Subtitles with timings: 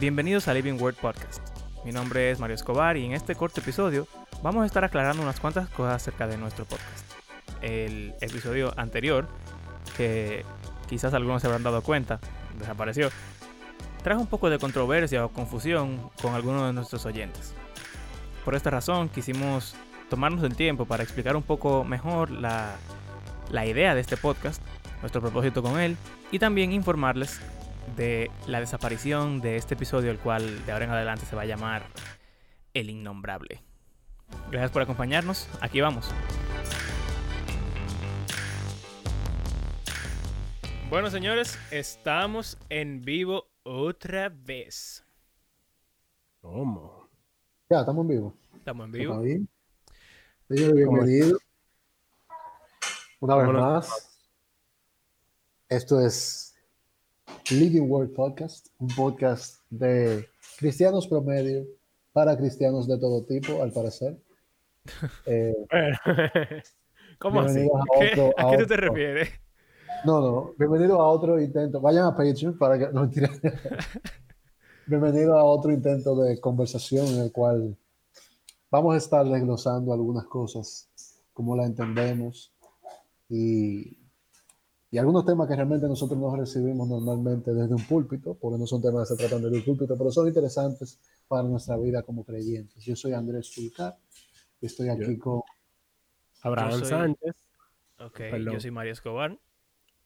[0.00, 1.46] Bienvenidos a Living Word Podcast.
[1.84, 4.06] Mi nombre es Mario Escobar y en este corto episodio
[4.42, 7.04] vamos a estar aclarando unas cuantas cosas acerca de nuestro podcast.
[7.60, 9.28] El episodio anterior,
[9.98, 10.46] que
[10.88, 12.18] quizás algunos se habrán dado cuenta,
[12.58, 13.10] desapareció,
[14.02, 17.52] trajo un poco de controversia o confusión con algunos de nuestros oyentes.
[18.42, 19.74] Por esta razón quisimos
[20.08, 22.74] tomarnos el tiempo para explicar un poco mejor la,
[23.50, 24.62] la idea de este podcast,
[25.02, 25.98] nuestro propósito con él
[26.32, 27.38] y también informarles
[27.96, 31.46] de la desaparición de este episodio, el cual de ahora en adelante se va a
[31.46, 31.86] llamar
[32.74, 33.62] El Innombrable.
[34.50, 36.08] Gracias por acompañarnos, aquí vamos.
[40.88, 45.04] Bueno, señores, estamos en vivo otra vez.
[46.40, 47.08] ¿Cómo?
[47.68, 48.34] Ya, estamos en vivo.
[48.56, 49.22] Estamos en ¿Está vivo.
[49.22, 49.48] bien?
[50.48, 51.38] Bienvenido.
[53.20, 54.18] Una vez más.
[55.68, 56.49] Esto es
[57.50, 60.26] Living Word Podcast, un podcast de
[60.58, 61.66] cristianos promedio
[62.12, 64.16] para cristianos de todo tipo, al parecer.
[65.26, 65.98] Eh, Bueno,
[67.18, 67.60] ¿Cómo así?
[67.60, 69.28] a ¿Qué- otro- ¿A qué tú te otro- refieres?
[70.04, 71.80] No, no, bienvenido a otro intento.
[71.80, 73.28] Vayan a Patreon para que no mentira.
[74.86, 77.76] Bienvenido a otro intento de conversación en el cual
[78.70, 80.88] vamos a estar desglosando algunas cosas,
[81.34, 82.50] como la entendemos,
[83.28, 83.96] y,
[84.90, 88.82] y algunos temas que realmente nosotros no recibimos normalmente desde un púlpito, porque no son
[88.82, 92.84] temas que se tratan desde un púlpito, pero son interesantes para nuestra vida como creyentes.
[92.84, 93.96] Yo soy Andrés Fulcar
[94.60, 95.42] y estoy aquí con
[96.42, 97.34] Abraham soy- Sánchez.
[97.98, 98.54] Ok, Perdón.
[98.54, 99.38] yo soy Mario Escobar.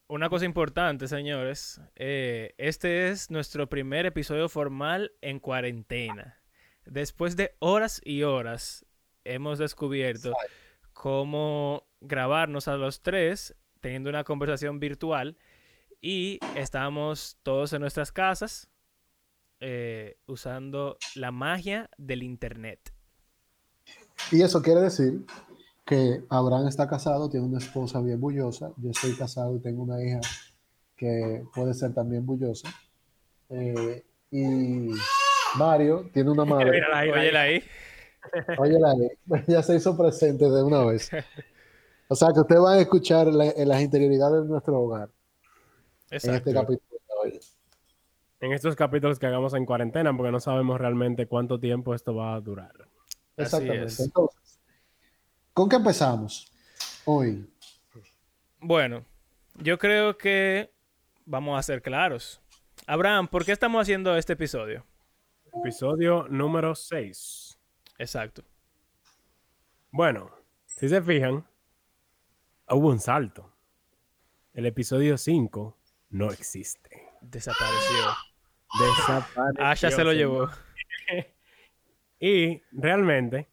[0.07, 1.81] Una cosa importante, señores.
[1.97, 6.41] eh, este es nuestro primer episodio formal en cuarentena.
[6.85, 8.85] Después de horas y horas,
[9.25, 10.35] hemos descubierto
[10.93, 15.37] cómo grabarnos a los tres teniendo una conversación virtual
[16.01, 18.71] y estamos todos en nuestras casas
[19.61, 22.95] eh, usando la magia del internet.
[24.33, 25.27] Y eso quiere decir
[25.85, 28.73] que Abraham está casado, tiene una esposa bien bullosa.
[28.79, 30.21] Yo estoy casado y tengo una hija
[30.97, 32.75] que puede ser también bullosa.
[33.51, 34.89] Eh, y
[35.59, 36.71] Mario tiene una madre.
[36.71, 37.63] Mírala ahí, Óyela ahí.
[38.57, 39.11] Óyela ahí,
[39.47, 41.11] ya se hizo presente de una vez.
[42.09, 45.11] O sea que ustedes van a escuchar la- en las interioridades de nuestro hogar
[46.11, 46.37] en Exacto.
[46.37, 46.81] este capítulo.
[46.91, 47.41] de hoy.
[48.41, 52.35] En estos capítulos que hagamos en cuarentena, porque no sabemos realmente cuánto tiempo esto va
[52.35, 52.73] a durar.
[52.77, 52.89] Así
[53.37, 53.87] Exactamente.
[53.87, 54.01] es.
[54.01, 54.61] Entonces,
[55.55, 56.53] ¿con qué empezamos
[57.07, 57.49] hoy?
[58.61, 59.05] Bueno,
[59.57, 60.71] yo creo que
[61.25, 62.41] vamos a ser claros.
[62.87, 64.85] Abraham, ¿por qué estamos haciendo este episodio?
[65.61, 67.59] Episodio número 6.
[67.99, 68.43] Exacto.
[69.91, 70.31] Bueno,
[70.67, 71.47] si se fijan,
[72.71, 73.53] hubo un salto.
[74.53, 75.77] El episodio 5
[76.11, 77.03] no existe.
[77.21, 78.05] Desapareció.
[78.79, 79.65] Desapareció.
[79.65, 80.49] Asha se lo llevó.
[82.21, 83.49] Y realmente,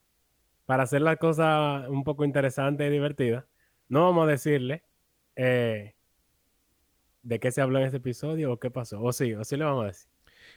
[0.65, 3.45] para hacer la cosa un poco interesante y divertida,
[3.89, 4.83] no vamos a decirle
[5.35, 5.95] eh,
[7.23, 9.01] de qué se habló en este episodio o qué pasó.
[9.01, 10.09] O sí, o sí le vamos a decir.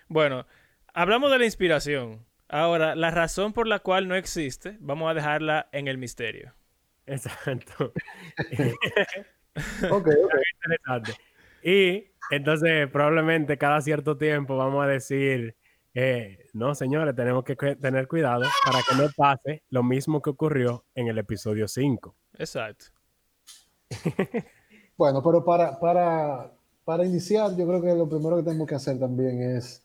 [0.06, 0.46] Bueno,
[0.92, 2.24] hablamos de la inspiración.
[2.48, 6.54] Ahora, la razón por la cual no existe, vamos a dejarla en el misterio.
[7.06, 7.92] Exacto.
[7.92, 8.06] Ok,
[9.90, 10.08] ok.
[10.62, 11.12] Interesante.
[11.62, 15.56] Y entonces probablemente cada cierto tiempo vamos a decir,
[15.94, 20.30] eh, no señores, tenemos que cu- tener cuidado para que no pase lo mismo que
[20.30, 22.16] ocurrió en el episodio 5.
[22.38, 22.86] Exacto.
[24.96, 26.52] Bueno, pero para, para,
[26.84, 29.84] para iniciar, yo creo que lo primero que tenemos que hacer también es,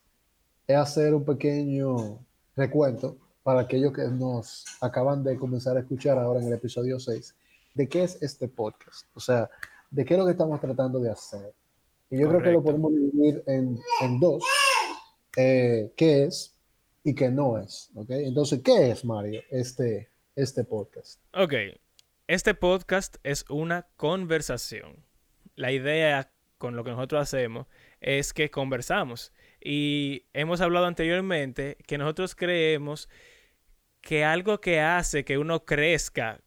[0.67, 2.19] es hacer un pequeño
[2.55, 7.35] recuento para aquellos que nos acaban de comenzar a escuchar ahora en el episodio 6,
[7.73, 9.49] de qué es este podcast, o sea,
[9.89, 11.53] de qué es lo que estamos tratando de hacer.
[12.09, 14.43] Y yo creo que lo podemos dividir en, en dos,
[15.37, 16.55] eh, qué es
[17.03, 18.09] y qué no es, ¿ok?
[18.09, 21.19] Entonces, ¿qué es, Mario, este, este podcast?
[21.33, 21.53] Ok.
[22.27, 25.03] Este podcast es una conversación.
[25.55, 27.65] La idea con lo que nosotros hacemos
[28.01, 29.33] es que conversamos.
[29.61, 33.09] Y hemos hablado anteriormente que nosotros creemos
[34.01, 36.41] que algo que hace que uno crezca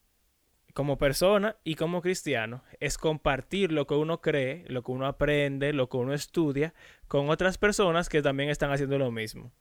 [0.72, 5.72] como persona y como cristiano es compartir lo que uno cree, lo que uno aprende,
[5.72, 6.72] lo que uno estudia
[7.08, 9.52] con otras personas que también están haciendo lo mismo.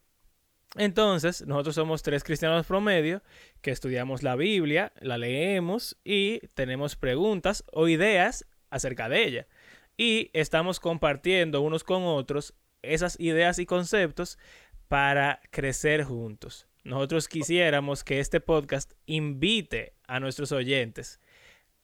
[0.78, 3.22] Entonces, nosotros somos tres cristianos promedio
[3.62, 9.48] que estudiamos la Biblia, la leemos y tenemos preguntas o ideas acerca de ella.
[10.03, 14.39] Y estamos compartiendo unos con otros esas ideas y conceptos
[14.88, 16.68] para crecer juntos.
[16.83, 21.19] Nosotros quisiéramos que este podcast invite a nuestros oyentes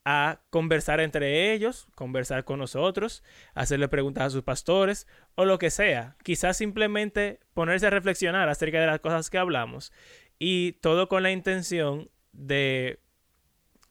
[0.04, 3.24] a conversar entre ellos, conversar con nosotros,
[3.54, 5.06] hacerle preguntas a sus pastores
[5.36, 6.16] o lo que sea.
[6.24, 9.94] Quizás simplemente ponerse a reflexionar acerca de las cosas que hablamos
[10.40, 13.00] y todo con la intención de,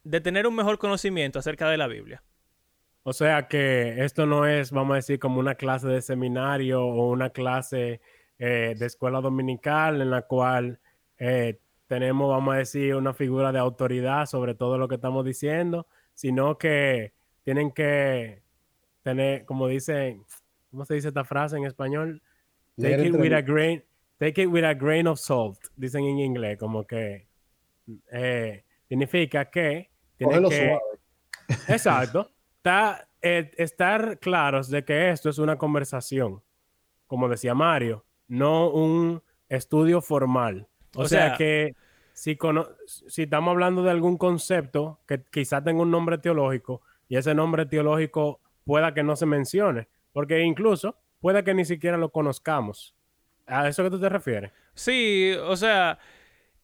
[0.02, 2.24] de tener un mejor conocimiento acerca de la Biblia.
[3.08, 7.08] O sea que esto no es, vamos a decir, como una clase de seminario o
[7.08, 8.00] una clase
[8.36, 10.80] eh, de escuela dominical en la cual
[11.16, 15.86] eh, tenemos, vamos a decir, una figura de autoridad sobre todo lo que estamos diciendo,
[16.14, 17.12] sino que
[17.44, 18.42] tienen que
[19.04, 20.18] tener, como dice,
[20.72, 22.20] ¿cómo se dice esta frase en español?
[22.76, 23.84] Take it with a grain,
[24.18, 27.28] take it with a grain of salt, dicen en inglés, como que
[28.10, 30.76] eh, significa que tienen que,
[31.68, 32.32] exacto,
[32.66, 36.42] está, eh, estar claros de que esto es una conversación,
[37.06, 40.66] como decía Mario, no un estudio formal.
[40.96, 41.76] O, sea que
[42.12, 42.36] si,
[43.06, 47.66] si estamos hablando de algún concepto que quizá tenga un nombre teológico y ese nombre
[47.66, 52.96] teológico pueda que no se mencione, porque incluso puede que ni siquiera lo conozcamos.
[53.46, 54.50] ¿A eso que tú te refieres?
[54.74, 56.00] Sí, o sea,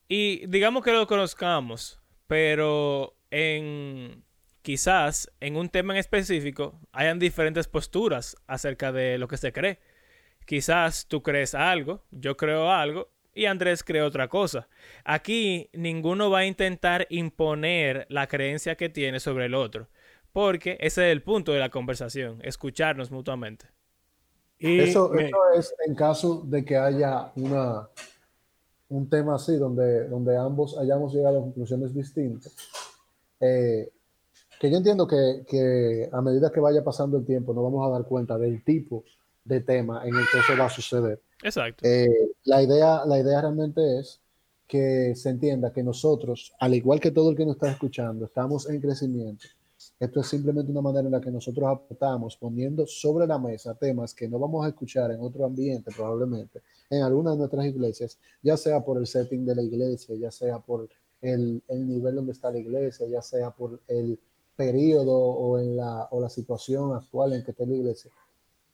[0.08, 4.24] y digamos que lo conozcamos, pero en
[4.62, 9.78] quizás en un tema en específico hayan diferentes posturas acerca de lo que se cree.
[10.46, 14.68] Quizás tú crees algo, yo creo algo y Andrés cree otra cosa.
[15.04, 19.88] Aquí ninguno va a intentar imponer la creencia que tiene sobre el otro,
[20.32, 23.66] porque ese es el punto de la conversación, escucharnos mutuamente.
[24.58, 25.12] Y eso,
[25.56, 27.88] es en caso de que haya una,
[28.88, 32.54] un tema así, donde, donde ambos hayamos llegado a conclusiones distintas.
[33.40, 33.90] Eh,
[34.62, 37.90] que yo entiendo que, que, a medida que vaya pasando el tiempo nos vamos a
[37.90, 39.02] dar cuenta del tipo
[39.42, 41.20] de tema en el que eso va a suceder.
[41.42, 41.84] Exacto.
[41.84, 44.20] Eh, la, idea, la idea realmente es
[44.68, 48.70] que se entienda que nosotros, al igual que todo el que nos está escuchando, estamos
[48.70, 49.48] en crecimiento.
[49.98, 54.14] Esto es simplemente una manera en la que nosotros aportamos poniendo sobre la mesa temas
[54.14, 58.56] que no vamos a escuchar en otro ambiente probablemente, en alguna de nuestras iglesias, ya
[58.56, 60.88] sea por el setting de la iglesia, ya sea por
[61.20, 64.20] el, el nivel donde está la iglesia, ya sea por el
[64.56, 68.10] periodo o en la, o la situación actual en que está la iglesia.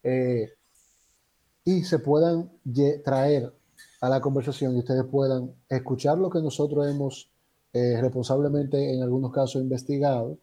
[0.03, 0.53] Eh,
[1.65, 2.51] y se puedan
[3.03, 3.53] traer
[4.01, 7.29] a la conversación y ustedes puedan escuchar lo que nosotros hemos
[7.73, 10.37] eh, responsablemente en algunos casos investigado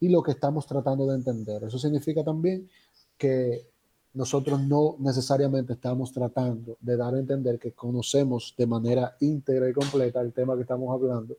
[0.00, 1.64] y lo que estamos tratando de entender.
[1.64, 2.68] Eso significa también
[3.16, 3.66] que
[4.14, 9.72] nosotros no necesariamente estamos tratando de dar a entender que conocemos de manera íntegra y
[9.72, 11.36] completa el tema que estamos hablando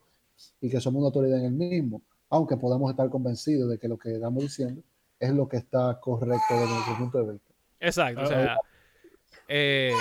[0.62, 3.98] y que somos una autoridad en el mismo, aunque podamos estar convencidos de que lo
[3.98, 4.82] que estamos diciendo
[5.20, 7.54] es lo que está correcto desde nuestro punto de vista.
[7.80, 8.58] Exacto, o sea,
[9.48, 9.94] eh,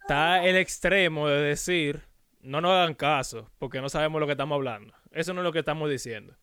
[0.00, 2.02] está el extremo de decir,
[2.40, 4.94] no nos hagan caso, porque no sabemos lo que estamos hablando.
[5.10, 6.36] Eso no es lo que estamos diciendo.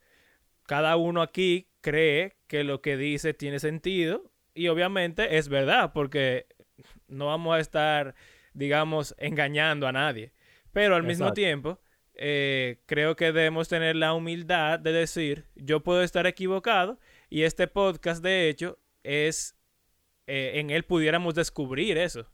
[0.65, 6.47] Cada uno aquí cree que lo que dice tiene sentido y obviamente es verdad, porque
[7.07, 8.15] no vamos a estar,
[8.53, 10.33] digamos, engañando a nadie.
[10.71, 11.79] Pero al mismo tiempo,
[12.17, 17.67] eh, creo que debemos tener la humildad de decir, yo puedo estar equivocado y este
[17.67, 19.55] podcast, de hecho, es
[20.27, 22.25] eh, en él pudiéramos descubrir eso.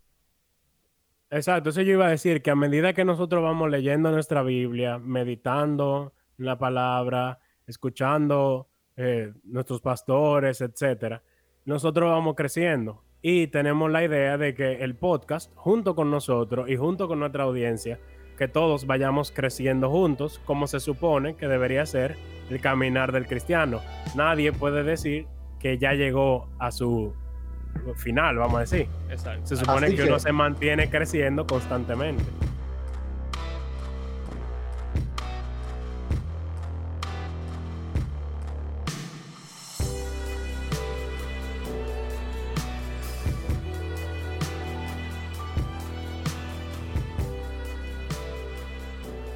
[1.29, 4.97] Exacto, eso yo iba a decir que a medida que nosotros vamos leyendo nuestra Biblia,
[4.97, 11.23] meditando la palabra, escuchando eh, nuestros pastores, etcétera,
[11.65, 16.75] nosotros vamos creciendo y tenemos la idea de que el podcast, junto con nosotros y
[16.75, 17.99] junto con nuestra audiencia,
[18.37, 22.17] que todos vayamos creciendo juntos, como se supone que debería ser
[22.49, 23.81] el caminar del cristiano.
[24.15, 25.27] Nadie puede decir
[25.59, 27.13] que ya llegó a su
[27.95, 28.87] final, vamos a decir.
[29.43, 32.23] Se supone que, uno se mantiene creciendo constantemente.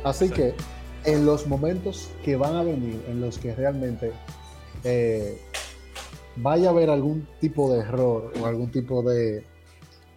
[0.05, 0.53] Así que
[1.03, 4.11] en los momentos que van a venir, en los que realmente
[4.83, 5.41] eh,
[6.35, 9.43] vaya a haber algún tipo de error o algún tipo de,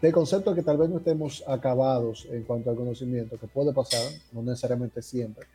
[0.03, 4.13] de concepto que tal vez no estemos acabados en cuanto al conocimiento, que puede pasar,
[4.33, 5.47] no necesariamente siempre.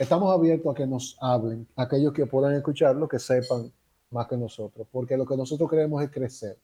[0.00, 3.72] Estamos abiertos a que nos hablen, aquellos que puedan escucharlo, que sepan
[4.10, 6.58] más que nosotros, porque lo que nosotros queremos es crecer.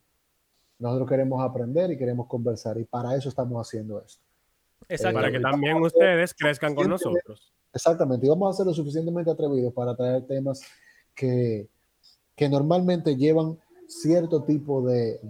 [0.81, 4.32] Nosotros queremos aprender y queremos conversar, y para eso estamos haciendo esto.
[4.89, 7.53] Exacto, para que también ustedes crezcan con nosotros.
[7.73, 10.61] Exactamente, y vamos a ser lo suficientemente atrevidos para traer temas
[11.15, 11.69] que,
[12.37, 15.21] que normalmente llevan cierto tipo de,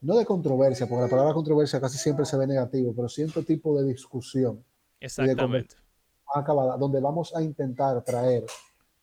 [0.00, 3.78] no de controversia, porque la palabra controversia casi siempre se ve negativo, pero cierto tipo
[3.80, 4.62] de discusión.
[5.00, 5.76] Exactamente.
[6.34, 8.44] acabada, donde vamos a intentar traer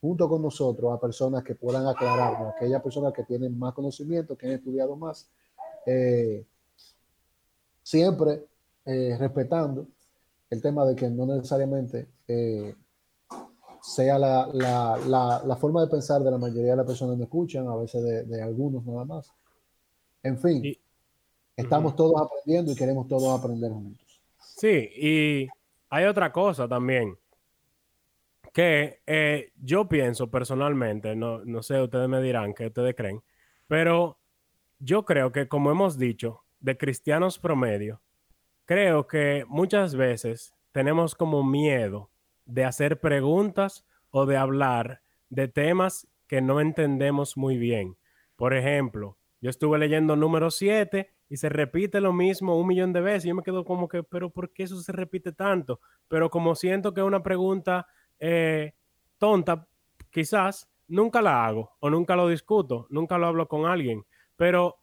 [0.02, 4.48] junto con nosotros a personas que puedan aclararnos, aquellas personas que tienen más conocimiento, que
[4.48, 5.30] han estudiado más,
[5.86, 6.46] eh,
[7.84, 8.46] siempre
[8.86, 9.88] eh, respetando
[10.50, 12.76] el tema de que no necesariamente eh,
[13.82, 17.24] sea la, la, la, la, forma de pensar de la mayoría de las personas que
[17.24, 19.32] escuchan, a veces de, de algunos nada más.
[20.24, 20.80] En fin, y,
[21.56, 21.98] estamos uh -huh.
[21.98, 24.22] todos aprendiendo y queremos todos aprender juntos.
[24.38, 25.48] Sí, y
[25.90, 27.18] hay otra cosa también
[28.54, 33.22] que eh, yo pienso personalmente, no, no sé, ustedes me dirán qué ustedes creen,
[33.68, 34.18] pero
[34.80, 38.02] yo creo que como hemos dicho, de cristianos promedio,
[38.70, 42.12] creo que muchas veces tenemos como miedo
[42.46, 47.98] de hacer preguntas o de hablar de temas que no entendemos muy bien.
[48.36, 53.02] Por ejemplo, yo estuve leyendo número 7 y se repite lo mismo un millón de
[53.02, 53.24] veces.
[53.24, 55.80] Yo me quedo como que, pero ¿por qué eso se repite tanto?
[56.08, 57.88] Pero como siento que es una pregunta
[58.20, 58.74] eh,
[59.18, 59.68] tonta,
[60.12, 64.06] quizás nunca la hago o nunca lo discuto, nunca lo hablo con alguien.
[64.36, 64.78] Pero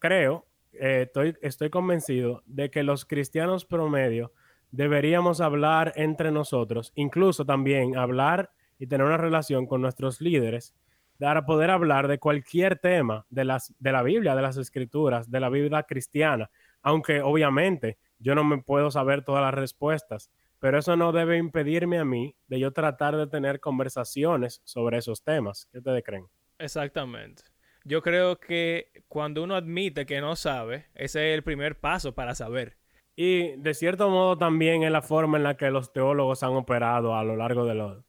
[0.00, 0.47] creo,
[0.80, 1.10] eh,
[1.42, 4.32] estoy, convencido de que los cristianos promedio
[4.70, 10.74] deberíamos hablar entre nosotros, incluso también hablar y tener una relación con nuestros líderes
[11.18, 15.40] para poder hablar de cualquier tema de, las, de la Biblia, de las escrituras, de
[15.40, 16.50] la Biblia cristiana,
[16.82, 20.30] aunque obviamente yo no me puedo saber todas las respuestas,
[20.60, 25.22] pero eso no debe impedirme a mí de yo tratar de tener conversaciones sobre esos
[25.22, 25.68] temas.
[25.70, 26.26] ¿Qué ustedes creen?
[26.58, 27.42] Exactamente.
[27.88, 32.34] Yo creo que cuando uno admite que no sabe, ese es el primer paso para
[32.34, 32.76] saber.
[33.16, 37.16] Y de cierto modo también es la forma en la que los teólogos han operado
[37.16, 38.04] a lo largo de los,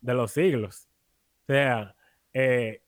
[0.00, 0.88] de los siglos.
[1.44, 1.94] O sea,
[2.32, 2.82] eh,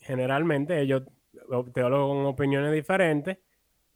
[0.00, 1.04] generalmente ellos,
[1.48, 3.38] los teólogos con opiniones diferentes,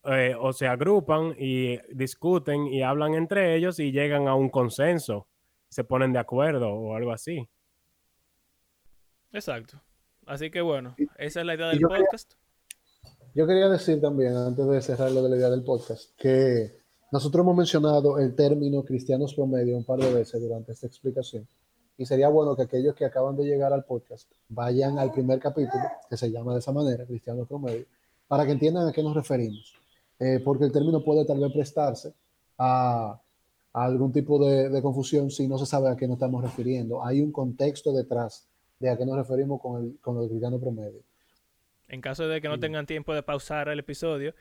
[0.04, 5.28] eh, o se agrupan y discuten y hablan entre ellos y llegan a un consenso,
[5.68, 7.46] se ponen de acuerdo o algo así.
[9.30, 9.82] Exacto.
[10.26, 12.32] Así que bueno, esa es la idea del yo podcast.
[12.32, 16.76] Quería, yo quería decir también, antes de cerrar lo de la idea del podcast, que
[17.10, 21.46] nosotros hemos mencionado el término cristianos promedio un par de veces durante esta explicación.
[21.98, 25.84] Y sería bueno que aquellos que acaban de llegar al podcast vayan al primer capítulo,
[26.08, 27.84] que se llama de esa manera, cristianos promedio,
[28.26, 29.74] para que entiendan a qué nos referimos.
[30.18, 32.14] Eh, porque el término puede tal vez prestarse
[32.56, 33.20] a,
[33.72, 37.04] a algún tipo de, de, confusión si no se sabe a qué nos estamos refiriendo.
[37.04, 38.48] Hay un contexto detrás
[38.82, 41.02] de a qué nos referimos con el, con el cristiano promedio.
[41.88, 44.34] En caso de que no tengan tiempo de pausar el episodio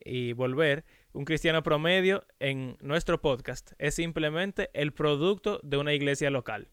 [0.00, 6.30] y volver, un cristiano promedio en nuestro podcast es simplemente el producto de una iglesia
[6.30, 6.68] local.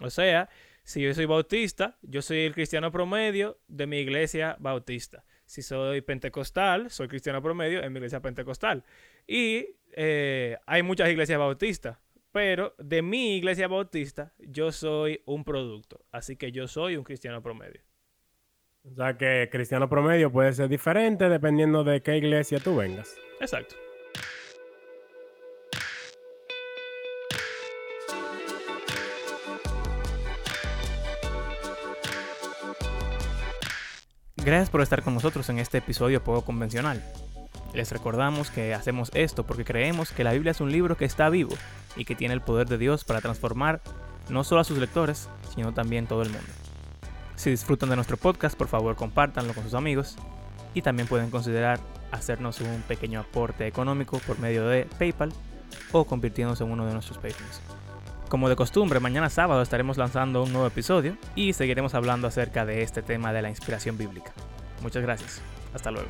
[0.00, 0.48] O sea,
[0.82, 5.24] si yo soy bautista, yo soy el cristiano promedio de mi iglesia bautista.
[5.44, 8.82] Si soy pentecostal, soy cristiano promedio en mi iglesia pentecostal.
[9.26, 11.98] Y eh, hay muchas iglesias bautistas,
[12.32, 16.04] pero de mi iglesia bautista yo soy un producto.
[16.12, 17.80] Así que yo soy un cristiano promedio.
[18.82, 23.14] O sea que cristiano promedio puede ser diferente dependiendo de qué iglesia tú vengas.
[23.40, 23.74] Exacto.
[34.42, 37.04] Gracias por estar con nosotros en este episodio poco convencional.
[37.74, 41.28] Les recordamos que hacemos esto porque creemos que la Biblia es un libro que está
[41.28, 41.54] vivo
[41.96, 43.80] y que tiene el poder de Dios para transformar
[44.28, 46.48] no solo a sus lectores, sino también todo el mundo.
[47.36, 50.16] Si disfrutan de nuestro podcast, por favor compártanlo con sus amigos
[50.74, 51.80] y también pueden considerar
[52.12, 55.32] hacernos un pequeño aporte económico por medio de PayPal
[55.92, 57.60] o convirtiéndose en uno de nuestros Patreons.
[58.28, 62.82] Como de costumbre, mañana sábado estaremos lanzando un nuevo episodio y seguiremos hablando acerca de
[62.82, 64.32] este tema de la inspiración bíblica.
[64.82, 65.42] Muchas gracias.
[65.74, 66.08] Hasta luego.